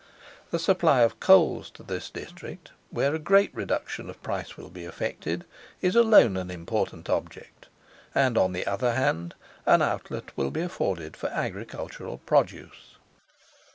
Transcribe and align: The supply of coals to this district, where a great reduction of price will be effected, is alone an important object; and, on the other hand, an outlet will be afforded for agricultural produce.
The 0.49 0.57
supply 0.57 1.01
of 1.01 1.19
coals 1.19 1.69
to 1.75 1.83
this 1.83 2.09
district, 2.09 2.71
where 2.89 3.13
a 3.13 3.19
great 3.19 3.53
reduction 3.53 4.09
of 4.09 4.23
price 4.23 4.57
will 4.57 4.71
be 4.71 4.83
effected, 4.85 5.45
is 5.79 5.95
alone 5.95 6.37
an 6.37 6.49
important 6.49 7.07
object; 7.07 7.67
and, 8.15 8.35
on 8.35 8.51
the 8.51 8.65
other 8.65 8.95
hand, 8.95 9.35
an 9.67 9.83
outlet 9.83 10.35
will 10.35 10.49
be 10.49 10.61
afforded 10.63 11.15
for 11.15 11.27
agricultural 11.29 12.17
produce. 12.17 12.95